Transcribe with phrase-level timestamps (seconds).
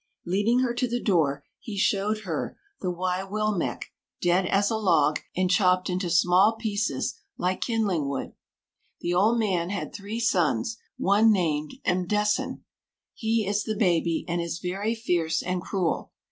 [0.25, 3.83] Leading her to the door, he showed her the Wī will mecq,
[4.19, 8.33] dead as a log, and chopped into small bits like kindling wood.
[9.01, 12.63] The old man had three sons, one named 'M'dessun.'
[13.13, 16.11] He is the baby, and is very fierce and cruel.